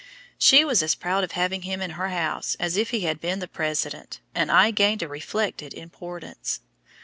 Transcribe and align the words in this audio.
She 0.39 0.65
was 0.65 0.81
as 0.81 0.95
proud 0.95 1.23
of 1.23 1.33
having 1.33 1.61
him 1.61 1.79
in 1.79 1.91
her 1.91 2.09
house 2.09 2.57
as 2.59 2.75
if 2.75 2.89
he 2.89 3.01
had 3.01 3.21
been 3.21 3.37
the 3.37 3.47
President, 3.47 4.19
and 4.33 4.51
I 4.51 4.71
gained 4.71 5.03
a 5.03 5.07
reflected 5.07 5.75
importance! 5.75 6.61